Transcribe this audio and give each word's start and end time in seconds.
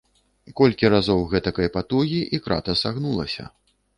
Колькі 0.59 0.89
разоў 0.93 1.19
гэтакай 1.33 1.69
патугі, 1.77 2.21
і 2.37 2.41
крата 2.47 2.77
сагнулася. 2.83 3.49